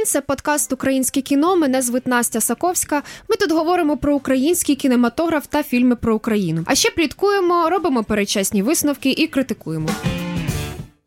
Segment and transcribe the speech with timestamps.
[0.00, 0.06] день.
[0.06, 1.56] Це подкаст Українське кіно.
[1.56, 3.02] Мене звуть Настя Саковська.
[3.28, 6.62] Ми тут говоримо про український кінематограф та фільми про Україну.
[6.66, 9.88] А ще пліткуємо, робимо перечесні висновки і критикуємо.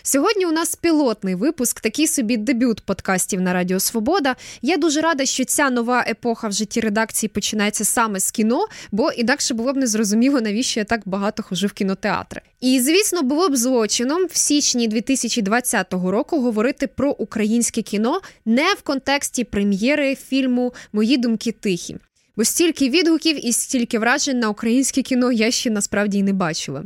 [0.06, 4.36] Сьогодні у нас пілотний випуск, такий собі дебют подкастів на Радіо Свобода.
[4.62, 9.12] Я дуже рада, що ця нова епоха в житті редакції починається саме з кіно, бо
[9.12, 12.42] інакше було б незрозуміло, навіщо я так багато хожу в кінотеатри.
[12.62, 18.82] І звісно, було б злочином в січні 2020 року говорити про українське кіно не в
[18.82, 21.98] контексті прем'єри фільму Мої думки тихі.
[22.36, 26.84] Бо стільки відгуків і стільки вражень на українське кіно я ще насправді й не бачила.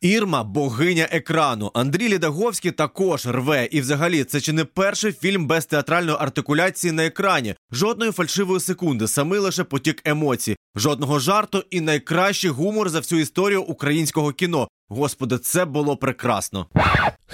[0.00, 1.70] Ірма богиня екрану.
[1.74, 3.68] Андрій Лідаговський також рве.
[3.70, 9.08] І, взагалі, це чи не перший фільм без театральної артикуляції на екрані, жодної фальшивої секунди,
[9.08, 14.68] саме лише потік емоцій, жодного жарту і найкращий гумор за всю історію українського кіно.
[14.88, 16.66] Господи, це було прекрасно.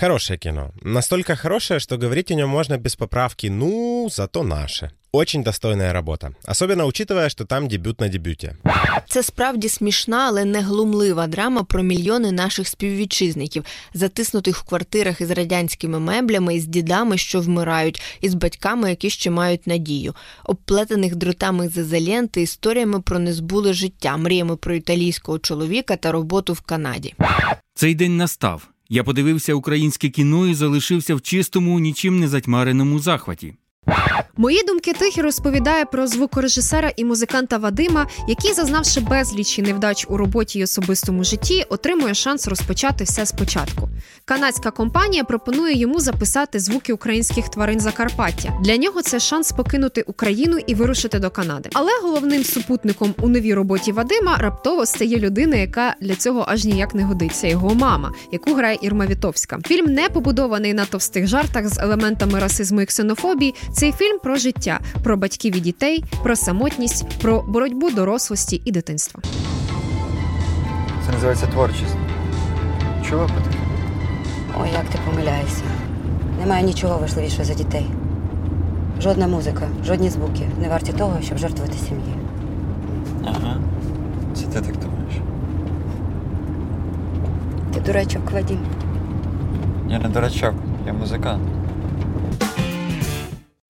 [0.01, 0.73] Хорошее кино.
[0.83, 4.91] Настолько хорошее, что говорить о нем можно без поправки «ну, зато наше».
[5.17, 8.53] Очень достойная робота, особливо учитывая, що там дебют на дебюті.
[9.09, 15.31] Це справді смішна, але не глумлива драма про мільйони наших співвітчизників, затиснутих в квартирах із
[15.31, 21.77] радянськими меблями, із дідами, що вмирають, із батьками, які ще мають надію, обплетених дротами з
[21.77, 27.15] ізоленти, історіями про незбуле життя, мріями про італійського чоловіка та роботу в Канаді.
[27.75, 28.69] Цей день настав.
[28.89, 33.55] Я подивився українське кіно і залишився в чистому, нічим не затьмареному захваті.
[34.39, 40.59] Мої думки тихі розповідає про звукорежисера і музиканта Вадима, який, зазнавши безлічі невдач у роботі
[40.59, 43.89] й особистому житті, отримує шанс розпочати все спочатку.
[44.25, 48.53] Канадська компанія пропонує йому записати звуки українських тварин Закарпаття.
[48.63, 51.71] Для нього це шанс покинути Україну і вирушити до Канади.
[51.73, 56.95] Але головним супутником у новій роботі Вадима раптово стає людина, яка для цього аж ніяк
[56.95, 57.47] не годиться.
[57.47, 59.59] Його мама, яку грає Ірма Вітовська.
[59.67, 63.55] Фільм не побудований на товстих жартах з елементами расизму і ксенофобії.
[63.73, 69.23] Цей фільм про життя, про батьків і дітей, про самотність, про боротьбу дорослості і дитинства.
[71.07, 71.97] Це називається творчість.
[73.09, 73.57] Чула про таке?
[74.61, 75.63] Ой, як ти помиляєшся.
[76.41, 77.87] Немає нічого важливішого за дітей.
[79.01, 82.15] Жодна музика, жодні звуки не варті того, щоб жертвувати сім'ї.
[83.25, 83.61] Ага.
[84.35, 85.15] Це ти так думаєш.
[87.75, 88.59] Ти дурачок, Вадім.
[89.89, 90.55] Я не дурачок,
[90.87, 91.56] я музикант.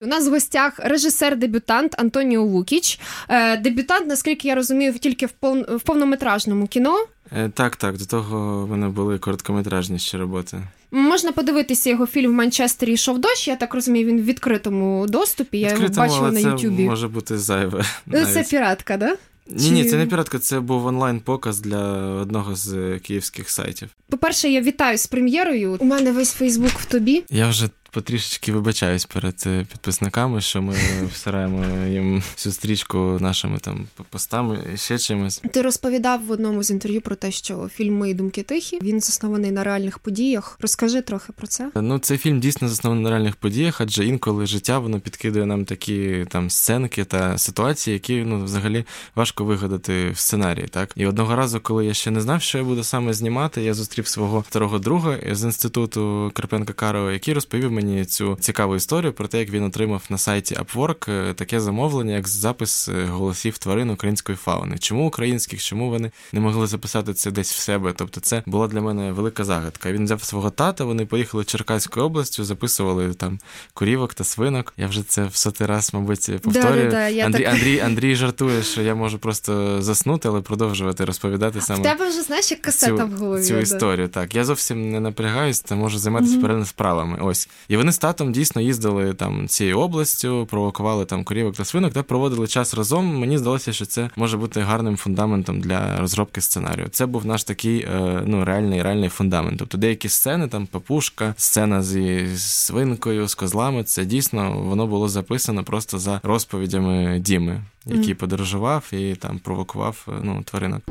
[0.07, 2.99] У нас в гостях режисер-дебютант Антоніо Лукіч.
[3.29, 5.57] Е, Дебютант, наскільки я розумію, тільки в пов...
[5.57, 7.05] в повнометражному кіно.
[7.37, 10.57] Е, Так, так, до того в мене були короткометражні ще роботи.
[10.91, 13.47] Можна подивитися його фільм в Манчестері йшов дощ.
[13.47, 15.59] Я так розумію, він в відкритому доступі.
[15.59, 16.83] Я його бачила але на це Ютубі.
[16.83, 17.83] може бути зайве.
[18.05, 19.15] Ну, Це піратка, да?
[19.49, 21.81] Ні, ні, це не піратка, це був онлайн-показ для
[22.21, 23.89] одного з е, київських сайтів.
[24.09, 25.77] По-перше, я вітаю з прем'єрою.
[25.79, 27.23] У мене весь Фейсбук в тобі.
[27.29, 30.75] Я вже потрішечки вибачаюсь перед е, підписниками, що ми
[31.13, 35.41] всираємо їм всю стрічку нашими там постами і ще чимось.
[35.53, 38.79] Ти розповідав в одному з інтерв'ю про те, що фільм Мої думки тихі.
[38.81, 40.57] Він заснований на реальних подіях.
[40.61, 41.71] Розкажи трохи про це.
[41.75, 46.25] Ну, цей фільм дійсно заснований на реальних подіях, адже інколи життя воно підкидує нам такі
[46.29, 50.67] там сценки та ситуації, які ну взагалі важко вигадати в сценарії.
[50.67, 53.73] Так і одного разу, коли я ще не знав, що я буду саме знімати, я
[53.73, 59.27] зустрів свого старого друга з інституту Карпенка Карова, який розповів мені цю цікаву історію про
[59.27, 63.89] те, як він отримав на сайті Upwork е, таке замовлення, як запис е, голосів тварин
[63.89, 64.77] української фауни.
[64.77, 67.93] Чому українських, чому вони не могли записати це десь в себе?
[67.95, 69.91] Тобто, це була для мене велика загадка.
[69.91, 73.39] Він взяв свого тата, вони поїхали в Черкаську областю, записували там
[73.73, 74.73] курівок та свинок.
[74.77, 76.89] Я вже це в сотий раз, мабуть, повторюю.
[76.91, 81.79] Да-да-да, Андрій, так- Андрій, Андрій жартує, що я можу просто заснути, але продовжувати розповідати саме
[81.79, 83.43] В тебе вже знаєш, як касета цю, в голові.
[83.43, 84.07] цю історію.
[84.07, 87.17] Так, я зовсім не напрягаюсь та можу займатися mm перед справами.
[87.21, 87.49] Ось.
[87.67, 92.03] І вони з татом дійсно їздили там цією областю, провокували там корівок та свинок та
[92.03, 93.19] проводили час разом.
[93.19, 96.87] Мені здалося, що це може бути гарним фундаментом для розробки сценарію.
[96.91, 99.59] Це був наш такий е, ну, реальний реальний фундамент.
[99.59, 105.63] Тобто деякі сцени, там папушка, сцена зі свинкою, з козлами, це дійсно воно було записано
[105.63, 110.81] просто за розповідями Діми, який подорожував і там провокував е, ну, тваринок.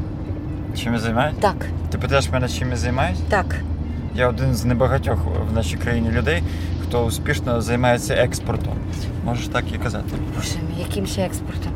[0.82, 1.36] Чим я займаюсь?
[1.40, 3.18] Так, Ти питаєш мене, чим я займаюсь?
[3.30, 3.56] так.
[4.16, 5.18] Я один з небагатьох
[5.50, 6.42] в нашій країні людей,
[6.82, 8.74] хто успішно займається експортом.
[9.24, 10.08] Можеш так і казати.
[10.36, 11.72] Боже мій, яким ще експортом?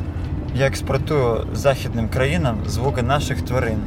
[0.55, 3.79] Я експортую західним країнам звуки наших тварин.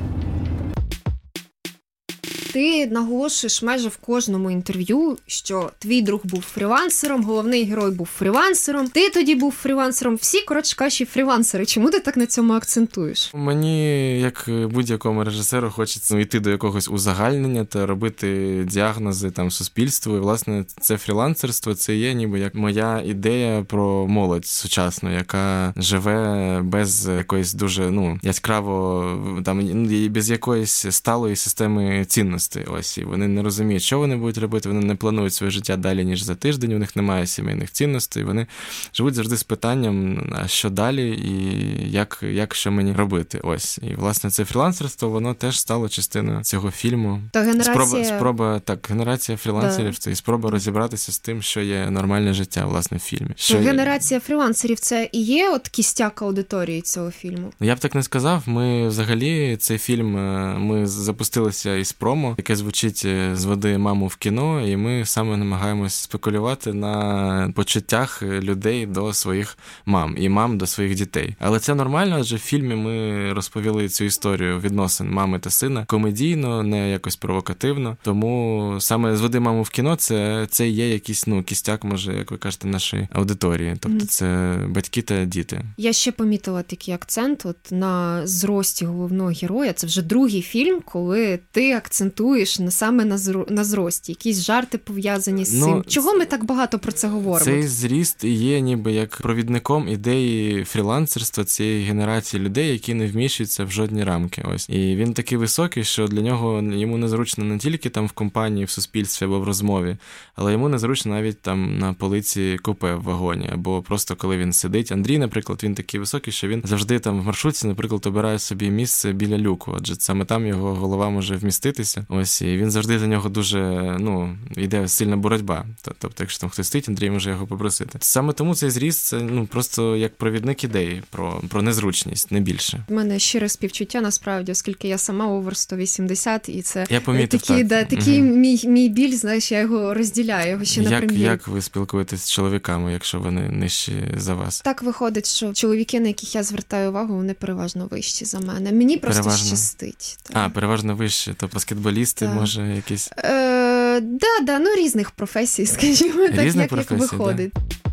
[2.54, 8.88] Ти наголошуєш майже в кожному інтерв'ю, що твій друг був фрілансером, головний герой був фрілансером.
[8.88, 10.16] Ти тоді був фрілансером.
[10.16, 11.66] Всі коротше кажучи, фрілансери.
[11.66, 13.32] Чому ти так на цьому акцентуєш?
[13.34, 20.16] Мені, як будь-якому режисеру, хочеться йти до якогось узагальнення та робити діагнози там суспільству.
[20.16, 26.62] І власне це фрілансерство, це є ніби як моя ідея про молодь сучасну, яка живе
[26.64, 32.43] без якоїсь дуже ну яскраво там без якоїсь сталої системи цінностей.
[32.68, 34.70] Ось і вони не розуміють, що вони будуть робити.
[34.70, 36.74] Вони не планують своє життя далі ніж за тиждень.
[36.74, 38.24] У них немає сімейних цінностей.
[38.24, 38.48] Вони
[38.94, 43.40] живуть завжди з питанням, а що далі, і як як що мені робити.
[43.44, 47.22] Ось і власне це фрілансерство, воно теж стало частиною цього фільму.
[47.32, 47.74] Та генерація...
[47.74, 49.98] Спроба спроба так, генерація фрілансерів да.
[49.98, 53.30] це і спроба розібратися з тим, що є нормальне життя власне в фільмі.
[53.36, 57.54] Що генерація фрілансерів це і є от кістяк аудиторії цього фільму.
[57.60, 58.44] Я б так не сказав.
[58.46, 64.08] Ми взагалі цей фільм е, ми запустилися із промо, яке звучить е, з води маму
[64.08, 70.58] в кіно, і ми саме намагаємось спекулювати на почуттях людей до своїх мам і мам
[70.58, 71.36] до своїх дітей.
[71.40, 76.64] Але це нормально, адже в фільмі ми розповіли цю історію відносин мами та сина комедійно,
[76.64, 77.98] не якось провокативно.
[78.02, 82.32] Тому саме з води маму в кіно це це є якийсь ну кістяк, може, як
[82.32, 83.76] ви кажете, нашої аудиторії.
[83.80, 85.62] Тобто це батьки та діти.
[85.78, 87.46] Я ще помітила такий акцент.
[87.46, 89.74] От на зрості головного героя.
[89.74, 92.23] Це вже другий фільм, коли ти акцентуєш
[92.60, 94.12] на саме на на зрості.
[94.12, 95.84] Якісь жарти пов'язані з ну, цим.
[95.88, 97.46] Чого ми так багато про це говоримо?
[97.46, 103.72] Цей зріст є ніби як провідником ідеї фрілансерства цієї генерації людей, які не вміщуються в
[103.72, 104.46] жодні рамки.
[104.54, 108.66] Ось і він такий високий, що для нього йому незручно не тільки там в компанії,
[108.66, 109.98] в суспільстві або в розмові,
[110.36, 114.92] але йому незручно навіть там на полиці купе в вагоні, або просто коли він сидить.
[114.92, 119.12] Андрій, наприклад, він такий високий, що він завжди там в маршрутці, наприклад, обирає собі місце
[119.12, 122.06] біля люку, адже саме там його голова може вміститися.
[122.16, 123.60] Ось і він завжди за нього дуже
[124.00, 125.66] ну йде сильна боротьба.
[125.82, 127.98] Тобто, якщо там хтось стоїть, Андрій може його попросити.
[128.02, 132.86] Саме тому цей зріст це ну просто як провідник ідеї про про незручність, не більше.
[132.90, 137.54] У мене щире співчуття насправді, оскільки я сама овер 180, і це я помітив, такі,
[137.54, 137.68] так.
[137.68, 138.36] да, такий угу.
[138.36, 139.14] мій мій біль.
[139.14, 140.52] Знаєш, я його розділяю.
[140.52, 141.18] Його ще як, на.
[141.18, 144.62] Як ви спілкуєтесь з чоловіками, якщо вони нижчі за вас?
[144.62, 148.72] Так виходить, що чоловіки, на яких я звертаю увагу, вони переважно вищі за мене.
[148.72, 149.48] Мені просто переважно...
[149.48, 150.18] щастить.
[150.24, 150.38] Так.
[150.38, 151.48] А, переважно вище, то
[151.94, 152.36] баскетболісти, так.
[152.36, 153.10] може, якісь.
[153.18, 157.52] Е, Да, да, ну різних професій, скажімо, так, як, професій, як виходить.
[157.54, 157.92] Да.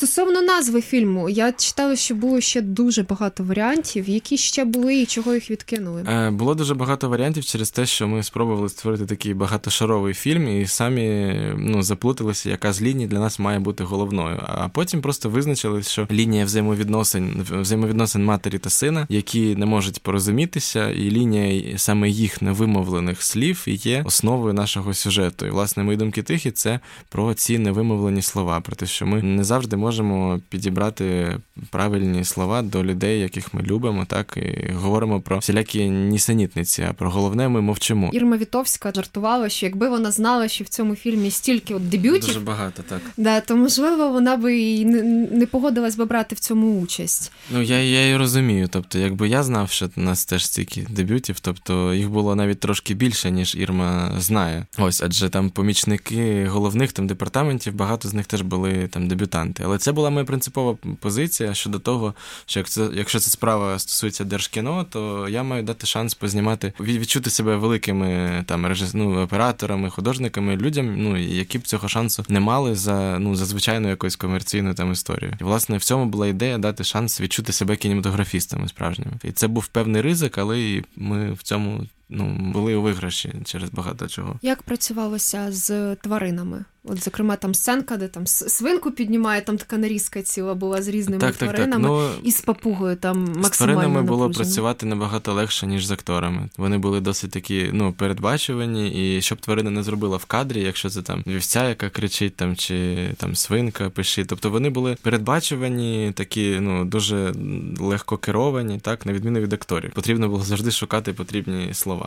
[0.00, 4.08] Стосовно назви фільму, я читала, що було ще дуже багато варіантів.
[4.08, 6.04] Які ще були і чого їх відкинули?
[6.08, 10.66] Е, Було дуже багато варіантів через те, що ми спробували створити такий багатошаровий фільм, і
[10.66, 14.42] самі ну, заплуталися, яка з ліній для нас має бути головною.
[14.46, 20.90] А потім просто визначили, що лінія взаємовідносин взаємовідносин матері та сина, які не можуть порозумітися,
[20.90, 25.46] і лінія саме їх невимовлених слів є основою нашого сюжету.
[25.46, 29.44] І власне мої думки тихі це про ці невимовлені слова, про те, що ми не
[29.44, 31.36] завжди можемо можемо підібрати
[31.70, 36.86] правильні слова до людей, яких ми любимо, так і говоримо про всілякі нісенітниці.
[36.90, 38.10] А про головне ми мовчимо.
[38.12, 42.40] Ірма Вітовська жартувала, що якби вона знала, що в цьому фільмі стільки от дебютів дуже
[42.40, 47.32] багато, так да, то можливо вона би і не погодилась би брати в цьому участь.
[47.50, 48.68] Ну я я і розумію.
[48.72, 52.94] Тобто, якби я знав, що у нас теж стільки дебютів, тобто їх було навіть трошки
[52.94, 54.66] більше, ніж Ірма знає.
[54.78, 59.62] Ось, адже там помічники головних там департаментів, багато з них теж були там дебютанти.
[59.66, 62.14] Але це була моя принципова позиція щодо того,
[62.46, 67.56] що якщо якщо ця справа стосується держкіно, то я маю дати шанс познімати, відчути себе
[67.56, 68.94] великими там режис...
[68.94, 73.88] ну, операторами, художниками, людям, ну які б цього шансу не мали за ну за звичайну
[73.88, 75.36] якусь комерційну там історію.
[75.40, 79.12] І власне в цьому була ідея дати шанс відчути себе кінематографістами справжніми.
[79.24, 84.08] І це був певний ризик, але ми в цьому ну були у виграші через багато
[84.08, 84.38] чого.
[84.42, 86.64] Як працювалося з тваринами?
[86.84, 91.20] От, зокрема, там сценка, де там свинку піднімає, там така нарізка ціла була з різними
[91.20, 92.16] так, тваринами так, так.
[92.22, 96.48] Ну, і з папугою там максимально З тваринами було працювати набагато легше, ніж з акторами.
[96.56, 101.02] Вони були досить такі ну, передбачувані, і щоб тварина не зробила в кадрі, якщо це
[101.02, 104.26] там вівця, яка кричить, там чи там свинка пишить.
[104.28, 107.32] Тобто вони були передбачувані, такі ну дуже
[107.80, 109.92] легко керовані, так, на відміну від акторів.
[109.94, 111.99] Потрібно було завжди шукати потрібні слова.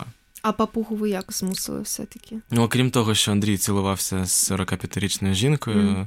[0.44, 2.36] А папугу ви як змусили все-таки?
[2.50, 6.06] Ну, окрім того, що Андрій цілувався з 45-річною жінкою, mm.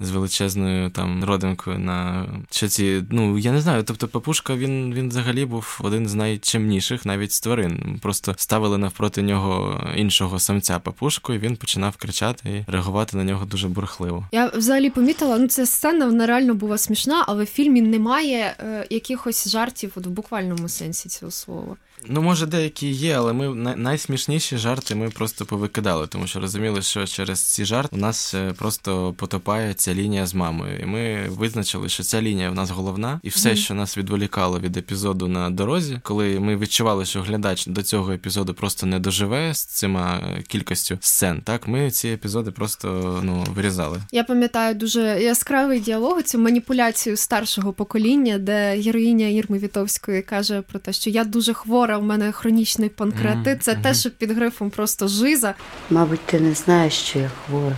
[0.00, 3.02] з величезною там родинкою на щоці.
[3.10, 3.82] Ну, я не знаю.
[3.82, 7.98] Тобто, папушка він він взагалі був один з найчемніших, навіть з тварин.
[8.02, 13.44] Просто ставили навпроти нього іншого самця папушку, і він починав кричати і реагувати на нього
[13.44, 14.28] дуже бурхливо.
[14.32, 18.86] Я взагалі помітила, ну ця сцена вона реально була смішна, але в фільмі немає е,
[18.90, 21.76] якихось жартів от в буквальному сенсі цього слова.
[22.08, 27.06] Ну, може, деякі є, але ми найсмішніші жарти ми просто повикидали, тому що розуміли, що
[27.06, 30.78] через ці жарти у нас е, просто потопає ця лінія з мамою.
[30.78, 33.56] І ми визначили, що ця лінія в нас головна, і все, mm-hmm.
[33.56, 38.54] що нас відволікало від епізоду на дорозі, коли ми відчували, що глядач до цього епізоду
[38.54, 41.40] просто не доживе з цима кількістю сцен.
[41.44, 44.00] Так, ми ці епізоди просто ну вирізали.
[44.12, 50.78] Я пам'ятаю дуже яскравий діалог, цю маніпуляцію старшого покоління, де героїня Ірми Вітовської каже про
[50.78, 53.58] те, що я дуже хвора, в мене хронічний панкреатит.
[53.58, 53.62] Mm-hmm.
[53.62, 55.54] Це те, що під грифом просто жиза.
[55.90, 57.76] Мабуть, ти не знаєш, що я хвора.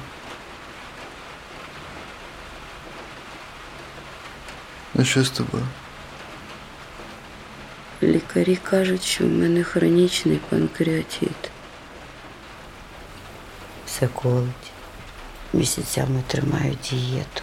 [4.94, 5.66] Ну що з тобою?
[8.02, 11.50] Лікарі кажуть, що в мене хронічний панкреатит.
[13.86, 14.72] Все колить.
[15.52, 17.42] Місяцями тримаю дієту,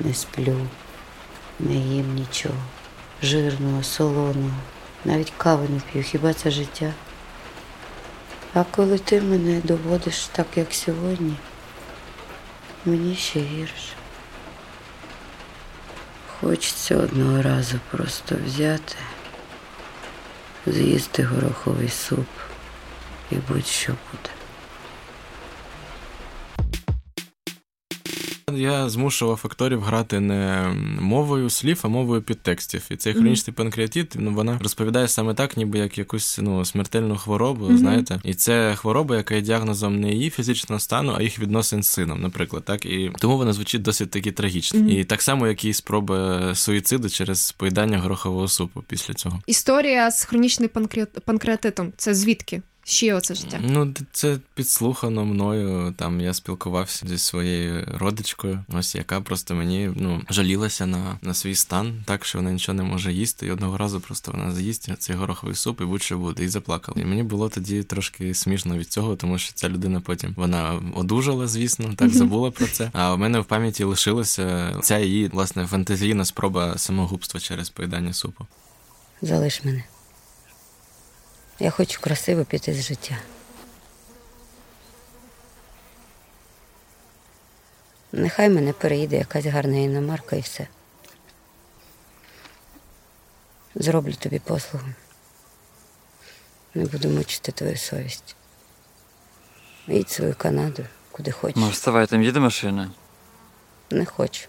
[0.00, 0.56] не сплю,
[1.58, 2.54] не їм нічого.
[3.22, 4.60] Жирного, солоного,
[5.04, 6.92] навіть кави не п'ю, хіба це життя?
[8.54, 11.34] А коли ти мене доводиш так, як сьогодні,
[12.84, 13.92] мені ще гірше.
[16.40, 18.96] Хочеться одного разу просто взяти,
[20.66, 22.26] з'їсти гороховий суп
[23.30, 24.37] і будь-що буде.
[28.56, 32.82] Я змушував акторів грати не мовою слів, а мовою підтекстів.
[32.90, 33.56] І цей хронічний mm-hmm.
[33.56, 37.76] панкреатит, ну вона розповідає саме так, ніби як якусь ну смертельну хворобу, mm-hmm.
[37.76, 41.88] знаєте, і це хвороба, яка є діагнозом не її фізичного стану, а їх відносин з
[41.88, 44.80] сином, наприклад, так і тому вона звучить досить таки трагічно.
[44.80, 44.98] Mm-hmm.
[44.98, 49.40] І так само, як і спроби суїциду через поїдання горохового супу після цього.
[49.46, 50.70] Історія з хронічним
[51.24, 51.92] панкреатитом.
[51.96, 52.62] Це звідки?
[52.88, 53.60] Ще оце життя?
[53.62, 55.94] Ну, це підслухано мною.
[55.96, 61.54] Там я спілкувався зі своєю родичкою, ось яка просто мені ну жалілася на на свій
[61.54, 63.46] стан, так що вона нічого не може їсти.
[63.46, 67.00] І одного разу просто вона заїсть цей гороховий суп і будь-що буде, і заплакала.
[67.00, 71.46] І мені було тоді трошки смішно від цього, тому що ця людина потім вона одужала,
[71.46, 72.90] звісно, так забула про це.
[72.92, 78.46] А в мене в пам'яті лишилася ця її власне фантазійна спроба самогубства через поїдання супу.
[79.22, 79.84] Залиш мене.
[81.58, 83.18] Я хочу красиво піти з життя.
[88.12, 90.68] Нехай мене переїде якась гарна іномарка і все.
[93.74, 94.86] Зроблю тобі послугу.
[96.74, 98.36] Не буду мучити твою совість.
[99.86, 101.56] Їдь свою Канаду, куди хочеш.
[101.56, 102.90] Ну, вставай, там їде машина.
[103.90, 104.48] Не хочу.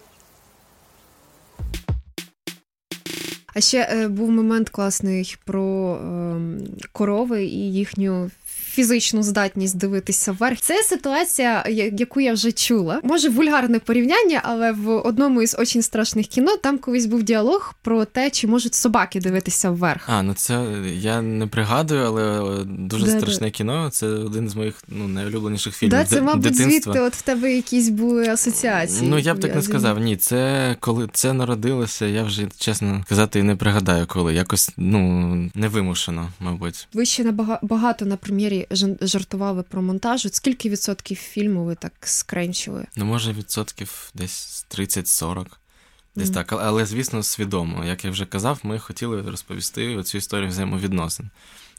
[3.53, 6.39] А ще е, був момент класний про е,
[6.91, 8.31] корови і їхню
[8.79, 10.59] фізичну здатність дивитися вверх.
[10.61, 11.65] Це ситуація,
[11.99, 12.99] яку я вже чула.
[13.03, 18.05] Може, вульгарне порівняння, але в одному із очень страшних кіно там колись був діалог про
[18.05, 20.09] те, чи можуть собаки дивитися вверх.
[20.09, 23.51] А ну це я не пригадую, але дуже да, страшне да.
[23.51, 23.89] кіно.
[23.89, 25.91] Це один з моїх ну найулюбленіших фільмів.
[25.91, 26.71] Да, Це, мабуть, дитинства.
[26.71, 29.09] звідти от в тебе якісь були асоціації.
[29.09, 29.99] Ну я б так не сказав.
[29.99, 35.09] Ні, це коли це народилося, я вже чесно казати і не пригадаю, коли якось ну
[35.55, 36.87] невимушено, мабуть.
[36.93, 38.67] Ви ще набагато на прем'єрі
[39.01, 40.25] жартували про монтаж.
[40.25, 42.85] От Скільки відсотків фільму ви так скренчили?
[42.95, 45.45] Ну, може, відсотків десь 30-40.
[46.15, 46.33] Десь mm.
[46.33, 47.85] так, але звісно, свідомо.
[47.85, 51.29] Як я вже казав, ми хотіли розповісти цю історію взаємовідносин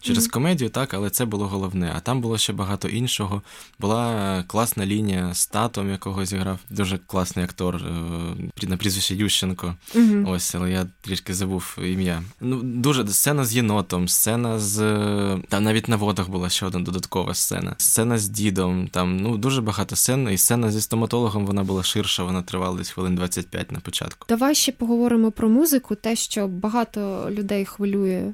[0.01, 0.31] через mm-hmm.
[0.31, 1.93] комедію, так, але це було головне.
[1.97, 3.43] А там було ще багато іншого.
[3.79, 9.75] Була класна лінія з татом, якого зіграв дуже класний актор е, на прізвище Ющенко.
[9.95, 10.31] Mm-hmm.
[10.31, 12.23] Ось, але я трішки забув ім'я.
[12.41, 14.81] Ну, дуже сцена з єнотом, сцена з
[15.49, 17.75] там навіть на водах була ще одна додаткова сцена.
[17.79, 18.89] Сцена з дідом.
[18.89, 20.29] Там ну дуже багато сцен.
[20.33, 24.27] І сцена зі стоматологом вона була ширша, вона тривала десь хвилин 25 на початку.
[24.29, 28.33] Давай ще поговоримо про музику, те, що багато людей хвилює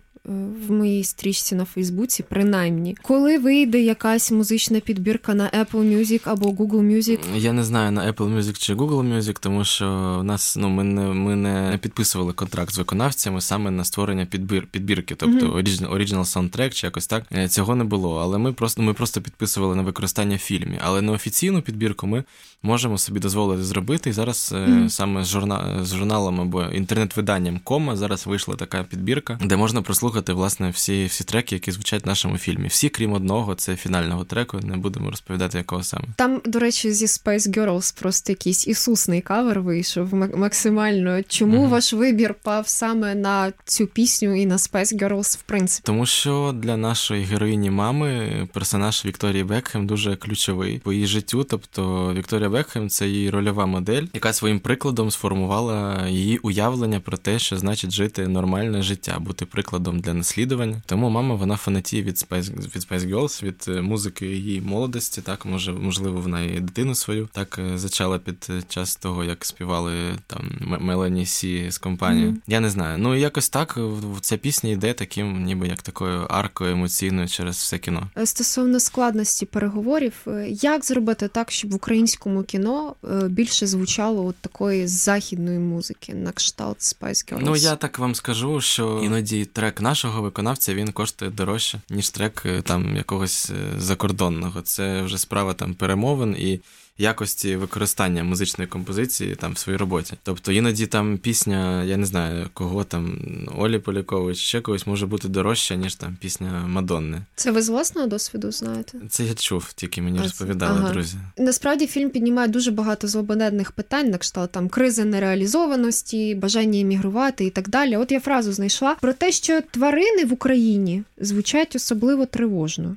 [0.69, 6.47] в моїй стрічці на Фейсбуці, принаймні, коли вийде якась музична підбірка на Apple Music або
[6.47, 7.19] Google Music?
[7.37, 10.85] Я не знаю на Apple Music чи Google Music, тому що в нас ну ми
[10.85, 15.93] не ми не підписували контракт з виконавцями саме на створення підбір підбірки, тобто mm-hmm.
[15.93, 18.21] original soundtrack чи якось так е, цього не було.
[18.21, 20.81] Але ми просто ми просто підписували на використання в фільмі.
[20.85, 22.25] Але на офіційну підбірку ми
[22.63, 24.11] можемо собі дозволити зробити.
[24.11, 24.89] І зараз mm-hmm.
[24.89, 30.16] саме з журна з журналом або інтернет-виданням Кома зараз вийшла така підбірка, де можна прослухати
[30.17, 32.69] послухати власне всі всі треки, які звучать в нашому фільмі.
[32.69, 34.61] Всі, крім одного, це фінального треку.
[34.63, 36.05] Не будемо розповідати, якого саме.
[36.17, 41.23] Там, до речі, зі Space Girls просто якийсь ісусний кавер вийшов максимально.
[41.23, 45.87] Чому mm ваш вибір пав саме на цю пісню і на Space Girls, в принципі?
[45.87, 51.45] Тому що для нашої героїні мами персонаж Вікторії Бекхем дуже ключовий по її життю.
[51.45, 57.39] Тобто Вікторія Бекхем це її рольова модель, яка своїм прикладом сформувала її уявлення про те,
[57.39, 60.83] що значить жити нормальне життя, бути прикладом для наслідування.
[60.87, 65.23] Тому мама вона фанатіє від Spice, від Spice Girls, від е, музики її молодості.
[65.23, 69.93] Так може, можливо, вона і дитину свою так е, зачала під час того, як співали
[70.27, 72.31] там Мелані Сі з компанією.
[72.31, 72.41] Mm-hmm.
[72.47, 72.99] Я не знаю.
[72.99, 73.79] Ну якось так
[74.21, 78.11] ця пісня йде таким, ніби як такою аркою емоційною через все кіно.
[78.25, 82.95] Стосовно складності переговорів, як зробити так, щоб в українському кіно
[83.29, 87.41] більше звучало от такої західної музики на кшталт Spice Girls?
[87.43, 92.43] Ну я так вам скажу, що іноді трек нашого виконавця він коштує дорожче, ніж трек
[92.47, 94.63] е, там якогось е, закордонного.
[94.63, 96.61] Це вже справа там перемовин і
[96.99, 100.15] якості використання музичної композиції там в своїй роботі.
[100.23, 103.19] Тобто іноді там пісня, я не знаю, кого там
[103.59, 107.23] Олі Полякович, ще когось може бути дорожча, ніж там пісня Мадонни.
[107.35, 108.99] Це ви з власного досвіду знаєте?
[109.11, 110.93] Це я чув, тільки мені а розповідали ага.
[110.93, 111.17] друзі.
[111.39, 117.51] Насправді фільм піднімає дуже багато злободенних питань, на кшталт там кризи нереалізованості, бажання емігрувати і
[117.51, 117.97] так далі.
[117.97, 122.97] От я фразу знайшла про те, що тварини в Україні звучать особливо тривожно.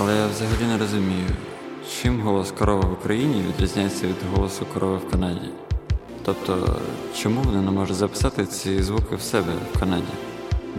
[0.00, 1.26] Але я взагалі не розумію,
[2.02, 5.50] чим голос корови в Україні відрізняється від голосу корови в Канаді.
[6.24, 6.76] Тобто,
[7.16, 10.12] чому вони не можуть записати ці звуки в себе в Канаді?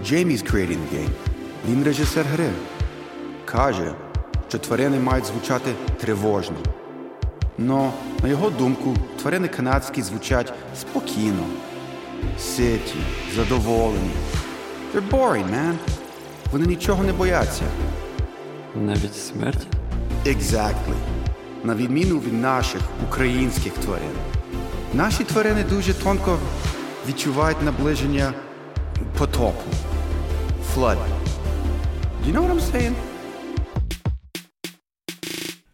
[0.05, 1.09] Джеймі's creating the game.
[1.69, 2.49] Він режисер гри.
[3.45, 3.93] Каже,
[4.49, 5.71] що тварини мають звучати
[6.01, 6.57] тривожно.
[7.57, 7.91] Но,
[8.23, 11.43] на його думку, тварини канадські звучать спокійно,
[12.39, 12.97] ситі,
[13.35, 14.11] задоволені.
[14.95, 15.73] They're boring, man.
[16.51, 17.63] Вони нічого не бояться.
[18.85, 19.67] Навіть смерті?
[20.25, 20.95] Exactly.
[21.63, 24.11] На відміну від наших українських тварин.
[24.93, 26.39] Наші тварини дуже тонко
[27.07, 28.33] відчувають наближення
[29.17, 29.63] потопу.
[30.75, 30.97] Flood.
[32.27, 32.93] You know what I'm saying?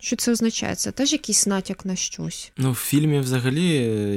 [0.05, 0.75] Що це означає?
[0.75, 2.51] Це теж якийсь натяк на щось?
[2.57, 3.67] Ну, в фільмі взагалі,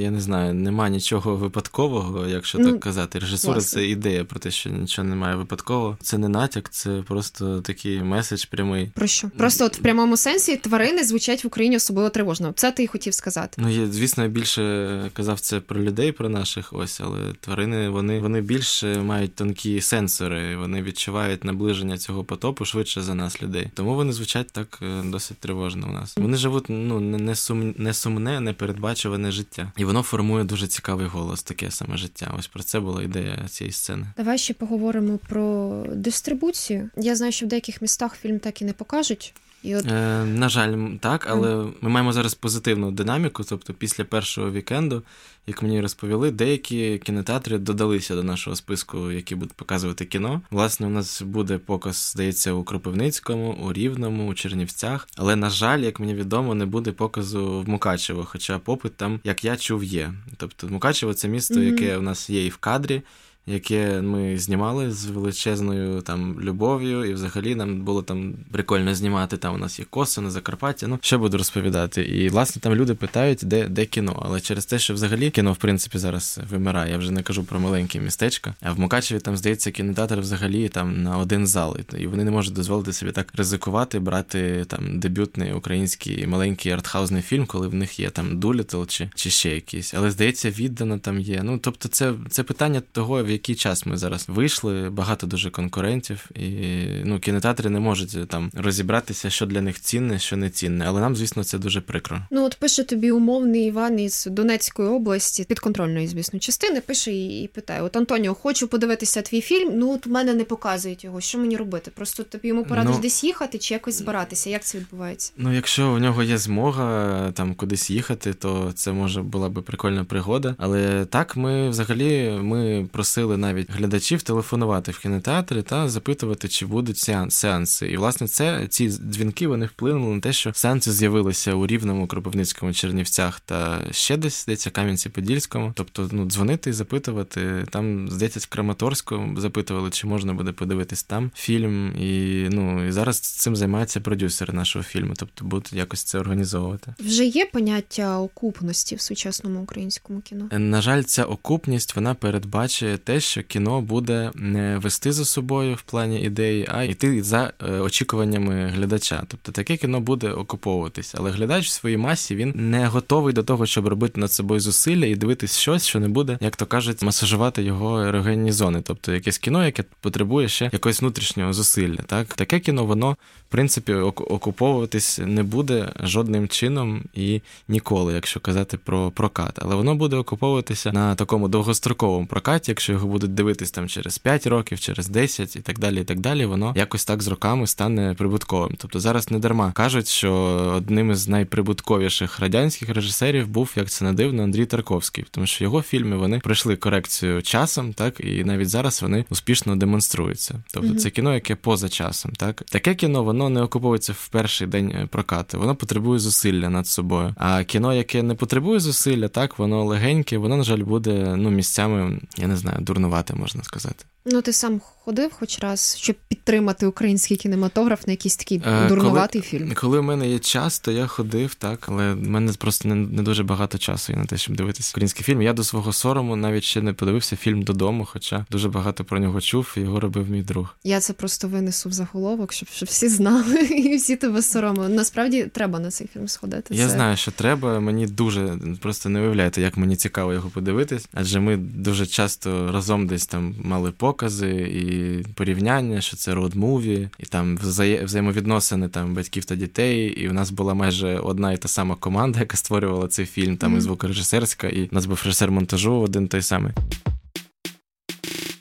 [0.00, 3.18] я не знаю, нема нічого випадкового, якщо ну, так казати.
[3.18, 3.80] Режисура власне.
[3.80, 5.98] це ідея про те, що нічого немає випадкового.
[6.02, 8.90] Це не натяк, це просто такий меседж прямий.
[8.94, 9.30] Про що?
[9.36, 12.52] Просто от в прямому сенсі тварини звучать в Україні особливо тривожно.
[12.56, 13.62] Це ти й хотів сказати.
[13.62, 18.20] Ну, я, звісно, я більше казав це про людей, про наших ось, але тварини вони
[18.20, 23.70] вони більше мають тонкі сенсори, вони відчувають наближення цього потопу швидше за нас, людей.
[23.74, 26.16] Тому вони звучать так е, досить тривожно у нас.
[26.16, 31.42] Вони живуть ну не сум, не сумне, непередбачуване життя, і воно формує дуже цікавий голос,
[31.42, 32.34] таке саме життя.
[32.38, 34.06] Ось про це була ідея цієї сцени.
[34.16, 36.90] Давай ще поговоримо про дистрибуцію.
[36.96, 39.34] Я знаю, що в деяких містах фільм так і не покажуть.
[39.62, 39.86] І от...
[39.86, 41.72] Е, На жаль, так, але mm.
[41.80, 43.44] ми маємо зараз позитивну динаміку.
[43.44, 45.02] Тобто, після першого вікенду,
[45.46, 50.40] як мені розповіли, деякі кінотеатри додалися до нашого списку, які будуть показувати кіно.
[50.50, 55.08] Власне, у нас буде показ, здається, у Кропивницькому, у Рівному, у Чернівцях.
[55.16, 59.44] Але, на жаль, як мені відомо, не буде показу в Мукачево, хоча попит там, як
[59.44, 60.12] я чув, є.
[60.36, 61.80] Тобто, Мукачево це місто, mm-hmm.
[61.80, 63.02] яке у нас є і в кадрі
[63.48, 69.36] яке ми знімали з величезною там любов'ю, і взагалі нам було там прикольно знімати.
[69.36, 70.86] Там у нас є коси на Закарпаття.
[70.86, 72.02] Ну що буду розповідати.
[72.02, 74.22] І власне там люди питають, де де кіно.
[74.26, 76.92] Але через те, що взагалі кіно в принципі зараз вимирає.
[76.92, 78.54] Я вже не кажу про маленьке містечко.
[78.62, 82.54] А в Мукачеві там здається кінотеатр взагалі там на один зал, і вони не можуть
[82.54, 88.10] дозволити собі так ризикувати, брати там дебютний український маленький артхаузний фільм, коли в них є
[88.10, 89.94] там Дулітл чи чи ще якийсь.
[89.94, 91.42] Але здається, віддано там є.
[91.44, 96.30] Ну тобто, це це питання того, в який час ми зараз вийшли, багато дуже конкурентів,
[96.34, 96.66] і
[97.04, 100.84] ну кінотеатри не можуть там розібратися, що для них цінне, що не цінне.
[100.88, 102.18] Але нам, звісно, це дуже прикро.
[102.30, 106.80] Ну от пише тобі умовний Іван із Донецької області, підконтрольної, звісно, частини.
[106.80, 109.72] Пише і питає: От Антоніо, хочу подивитися твій фільм.
[109.74, 111.20] Ну от в мене не показують його.
[111.20, 111.90] Що мені робити?
[111.94, 114.50] Просто тобі йому порадиш ну, десь їхати чи якось збиратися.
[114.50, 115.32] Як це відбувається?
[115.36, 120.04] Ну, якщо у нього є змога там кудись їхати, то це може була би прикольна
[120.04, 120.54] пригода.
[120.58, 126.66] Але так ми взагалі ми просили просили навіть глядачів телефонувати в кінотеатри та запитувати, чи
[126.66, 127.86] будуть сеанси.
[127.86, 132.72] І власне це ці дзвінки вони вплинули на те, що сеанси з'явилися у Рівному, Кропивницькому,
[132.72, 135.72] Чернівцях та ще десь здається, Кам'янці-Подільському.
[135.74, 137.66] Тобто, ну дзвонити і запитувати.
[137.70, 141.96] Там здається, Краматорську запитували, чи можна буде подивитись там фільм.
[141.96, 146.94] І ну і зараз цим займаються продюсери нашого фільму, тобто будуть якось це організовувати.
[146.98, 150.48] Вже є поняття окупності в сучасному українському кіно.
[150.52, 155.82] На жаль, ця окупність вона передбачує те, що кіно буде не вести за собою в
[155.82, 159.22] плані ідеї, а йти за е, очікуваннями глядача.
[159.28, 163.66] Тобто таке кіно буде окуповуватись, але глядач в своїй масі він не готовий до того,
[163.66, 167.62] щоб робити над собою зусилля і дивитись щось, що не буде, як то кажуть, масажувати
[167.62, 171.98] його ерогенні зони, тобто якесь кіно, яке потребує ще якогось внутрішнього зусилля.
[172.06, 173.16] Так, таке кіно, воно
[173.48, 179.58] в принципі окуповуватись не буде жодним чином і ніколи, якщо казати про прокат.
[179.62, 184.46] Але воно буде окуповуватися на такому довгостроковому прокаті, якщо його будуть дивитись там через 5
[184.46, 186.00] років, через 10 і так далі.
[186.00, 188.74] І так далі, воно якось так з роками стане прибутковим.
[188.78, 190.32] Тобто зараз не дарма кажуть, що
[190.76, 195.82] одним із найприбутковіших радянських режисерів був, як це не дивно, Андрій Тарковський, тому що його
[195.82, 200.62] фільми вони пройшли корекцію часом, так і навіть зараз вони успішно демонструються.
[200.72, 204.90] Тобто, це кіно, яке поза часом, так таке кіно воно не окуповується в перший день
[204.90, 207.34] е, прокату, воно потребує зусилля над собою.
[207.36, 212.20] А кіно, яке не потребує зусилля, так воно легеньке, воно на жаль буде ну місцями,
[212.38, 214.04] я не знаю, дурнувати можна сказати.
[214.24, 219.40] Ну, ти сам ходив хоч раз, щоб підтримати український кінематограф на якийсь такий е, дурнуватий
[219.40, 219.74] коли, фільм.
[219.74, 223.22] Коли в мене є час, то я ходив, так, але в мене просто не, не
[223.22, 225.42] дуже багато часу є на те, щоб дивитися український фільм.
[225.42, 229.40] Я до свого сорому навіть ще не подивився фільм додому, хоча дуже багато про нього
[229.40, 230.76] чув, і його робив мій друг.
[230.84, 234.88] Я це просто винесу в заголовок, щоб щоб всі знали і всі тебе соромили.
[234.88, 236.74] Насправді треба на цей фільм сходити.
[236.74, 236.92] Я це...
[236.92, 237.80] знаю, що треба.
[237.80, 243.06] Мені дуже просто не виявляєте, як мені цікаво його подивитись, адже ми дуже часто разом
[243.06, 248.04] десь там мали покази і порівняння, що це род муві, і там взає...
[248.04, 250.08] взаємовідносини там батьків та дітей.
[250.08, 253.74] І у нас була майже одна і та сама команда, яка створювала цей фільм, там
[253.74, 253.78] mm-hmm.
[253.78, 256.72] і звукорежисерська, і у нас був режисер монтажу один той самий.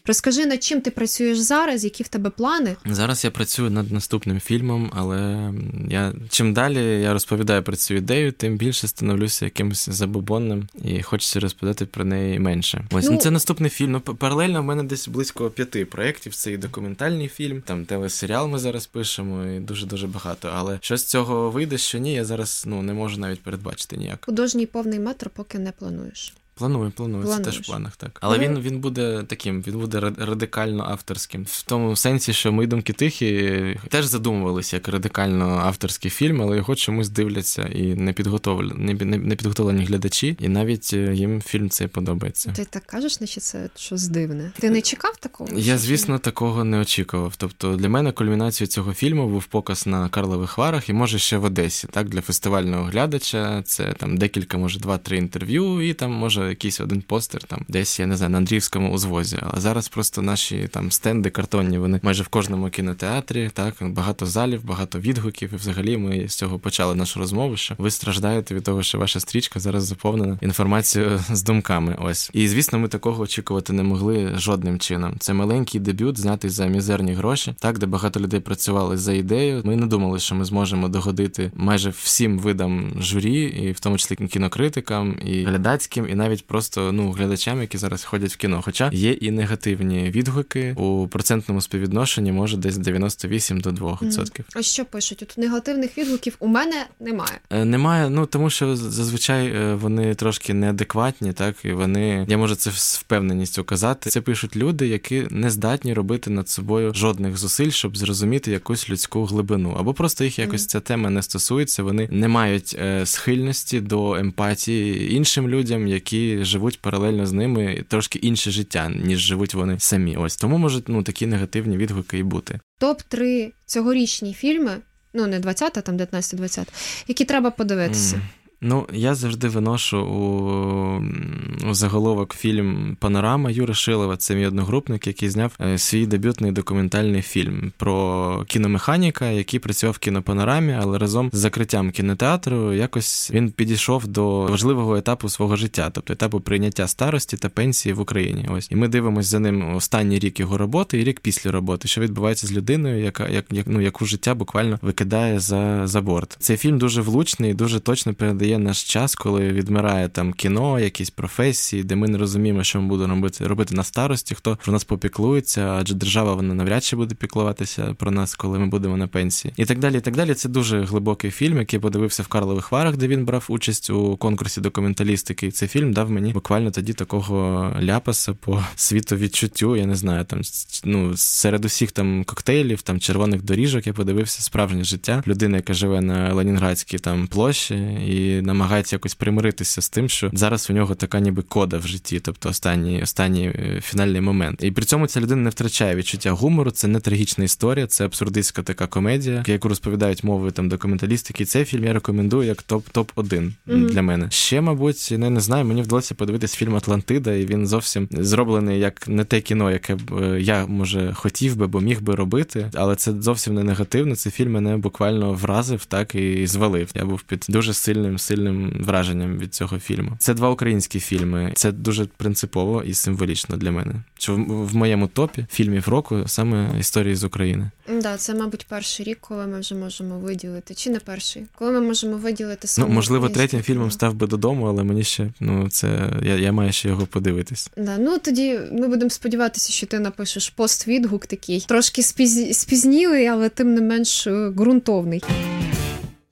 [0.07, 2.75] Розкажи, над чим ти працюєш зараз, які в тебе плани?
[2.85, 5.51] Зараз я працюю над наступним фільмом, але
[5.89, 11.39] я чим далі я розповідаю про цю ідею, тим більше становлюся якимось забобонним і хочеться
[11.39, 12.85] розповідати про неї менше.
[12.91, 13.91] Ось ну, ну це наступний фільм.
[13.91, 16.35] Ну, паралельно в мене десь близько п'яти проєктів.
[16.35, 20.51] Це і документальний фільм, там телесеріал ми зараз пишемо, і дуже дуже багато.
[20.55, 24.25] Але що з цього вийде, що ні, я зараз ну не можу навіть передбачити ніяк.
[24.25, 26.33] Художній повний метр поки не плануєш.
[26.57, 27.45] Планую, планую, Плануєш.
[27.45, 28.17] це теж в планах, так.
[28.21, 31.43] Але він він буде таким, він буде радикально авторським.
[31.49, 36.75] В тому сенсі, що мої думки тихі теж задумувалися як радикально авторський фільм, але його
[36.75, 41.69] чомусь дивляться і не підготовлені, не, не, не підготовлені глядачі, і навіть е, їм фільм
[41.69, 42.51] цей подобається.
[42.55, 44.51] Ти так кажеш, наче це щось дивне.
[44.59, 45.49] Ти не чекав такого?
[45.55, 47.33] Я, звісно, такого не очікував.
[47.37, 51.43] Тобто для мене кульмінацією цього фільму був показ на Карлових Варах і може ще в
[51.43, 51.87] Одесі.
[51.91, 57.01] Так, для фестивального глядача це там декілька, може, два-три інтерв'ю, і там може якийсь один
[57.01, 59.37] постер там десь, я не знаю, на Андріївському узвозі.
[59.41, 64.65] Але зараз просто наші там стенди картонні, вони майже в кожному кінотеатрі, так, багато залів,
[64.65, 65.53] багато відгуків.
[65.53, 69.19] І взагалі ми з цього почали нашу розмову, що ви страждаєте від того, що ваша
[69.19, 71.95] стрічка зараз заповнена інформацією з думками.
[71.99, 72.29] Ось.
[72.33, 75.15] І звісно, ми такого очікувати не могли жодним чином.
[75.19, 79.61] Це маленький дебют, знятий за мізерні гроші, так, де багато людей працювали за ідею.
[79.65, 84.15] Ми не думали, що ми зможемо догодити майже всім видам журі, і в тому числі
[84.15, 88.61] кінокритикам, і глядацьким, і навіть навіть просто ну глядачам, які зараз ходять в кіно.
[88.65, 93.99] Хоча є і негативні відгуки у процентному співвідношенні, може десь 98 до 2%.
[94.01, 94.43] Mm.
[94.55, 95.23] А що пишуть?
[95.23, 97.39] От негативних відгуків у мене немає.
[97.49, 102.55] Е, немає, ну тому що зазвичай е, вони трошки неадекватні, так і вони я можу
[102.55, 104.09] це з впевненістю казати.
[104.09, 109.25] Це пишуть люди, які не здатні робити над собою жодних зусиль, щоб зрозуміти якусь людську
[109.25, 110.67] глибину, або просто їх якось mm.
[110.67, 111.83] ця тема не стосується.
[111.83, 118.19] Вони не мають е, схильності до емпатії іншим людям, які живуть паралельно з ними трошки
[118.19, 120.17] інше життя, ніж живуть вони самі.
[120.17, 122.59] Ось тому можуть ну такі негативні відгуки і бути.
[122.79, 124.77] Топ 3 цьогорічні фільми,
[125.13, 126.67] ну не 20, а там 19-20,
[127.07, 128.15] які треба подивитися.
[128.15, 128.21] Mm.
[128.61, 134.17] Ну, я завжди виношу у, у заголовок фільм Панорама Юри Шилова.
[134.17, 139.97] Це мій одногрупник, який зняв е, свій дебютний документальний фільм про кіномеханіка, який працював в
[139.97, 146.13] кінопанорамі, але разом з закриттям кінотеатру якось він підійшов до важливого етапу свого життя, тобто
[146.13, 148.49] етапу прийняття старості та пенсії в Україні.
[148.51, 152.01] Ось і ми дивимося за ним останній рік його роботи і рік після роботи, що
[152.01, 156.37] відбувається з людиною, яка як, як ну яку життя буквально викидає за, за борт.
[156.39, 161.09] Цей фільм дуже влучний, дуже точно передає є наш час, коли відмирає там кіно, якісь
[161.09, 164.83] професії, де ми не розуміємо, що ми будемо робити робити на старості, хто про нас
[164.83, 169.53] попіклується, адже держава вона навряд чи буде піклуватися про нас, коли ми будемо на пенсії.
[169.57, 169.97] І так далі.
[169.97, 170.33] І так далі.
[170.33, 174.61] Це дуже глибокий фільм, який подивився в Карлових Варах, де він брав участь у конкурсі
[174.61, 175.47] документалістики.
[175.47, 179.75] І цей фільм дав мені буквально тоді такого ляпаса по світовідчуттю.
[179.75, 180.41] Я не знаю, там
[180.83, 183.87] ну серед усіх там коктейлів, там червоних доріжок.
[183.87, 187.75] Я подивився справжнє життя людини, яка живе на Ленінградській там площі,
[188.07, 192.19] і намагається якось примиритися з тим, що зараз у нього така ніби кода в житті,
[192.19, 194.63] тобто останній останній е, фінальний момент.
[194.63, 196.71] І при цьому ця людина не втрачає відчуття гумору.
[196.71, 201.43] Це не трагічна історія, це абсурдистська така комедія, яку розповідають мовою там документалістики.
[201.43, 203.89] І цей фільм я рекомендую як топ топ 1 mm-hmm.
[203.89, 204.31] для мене.
[204.31, 205.65] Ще, мабуть, не, не знаю.
[205.65, 210.19] Мені вдалося подивитись фільм Атлантида, і він зовсім зроблений як не те кіно, яке б
[210.21, 214.15] е, я може хотів би, бо міг би робити, але це зовсім не негативно.
[214.15, 216.89] Цей фільм мене буквально вразив, так і звалив.
[216.95, 220.11] Я був під дуже сильним, сильним враженням від цього фільму.
[220.19, 221.51] Це два українські фільми.
[221.55, 223.93] Це дуже принципово і символічно для мене.
[224.17, 227.71] Що в моєму топі фільмів року саме історії з України.
[228.01, 231.81] Да, це, мабуть, перший рік, коли ми вже можемо виділити, чи не перший, коли ми
[231.81, 236.09] можемо виділити саме Ну, можливо, третім фільмом став би додому, але мені ще ну це
[236.23, 237.69] я я маю ще його подивитись.
[237.77, 242.57] Да, ну тоді ми будемо сподіватися, що ти напишеш пост-відгук такий трошки спіз...
[242.57, 245.23] спізнілий, але тим не менш е, ґрунтовний.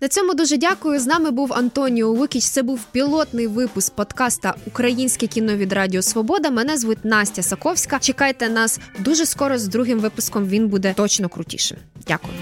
[0.01, 0.99] На цьому дуже дякую.
[0.99, 2.43] З нами був Антоніо Лукіч.
[2.43, 6.49] Це був пілотний випуск подкаста Українське кіно від Радіо Свобода.
[6.49, 7.99] Мене звуть Настя Саковська.
[7.99, 10.47] Чекайте нас дуже скоро з другим випуском.
[10.47, 11.77] Він буде точно крутішим.
[12.08, 12.34] Дякую.